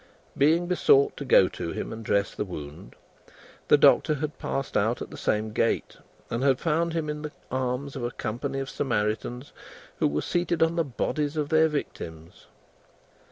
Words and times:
Being 0.35 0.65
besought 0.65 1.15
to 1.17 1.25
go 1.25 1.47
to 1.49 1.73
him 1.73 1.93
and 1.93 2.03
dress 2.03 2.33
the 2.33 2.43
wound, 2.43 2.95
the 3.67 3.77
Doctor 3.77 4.15
had 4.15 4.39
passed 4.39 4.75
out 4.75 4.99
at 4.99 5.11
the 5.11 5.15
same 5.15 5.51
gate, 5.51 5.97
and 6.31 6.41
had 6.43 6.57
found 6.59 6.93
him 6.93 7.07
in 7.07 7.21
the 7.21 7.31
arms 7.51 7.95
of 7.95 8.03
a 8.03 8.09
company 8.09 8.57
of 8.57 8.67
Samaritans, 8.71 9.53
who 9.99 10.07
were 10.07 10.23
seated 10.23 10.63
on 10.63 10.75
the 10.75 10.83
bodies 10.83 11.37
of 11.37 11.49
their 11.49 11.67
victims. 11.67 12.47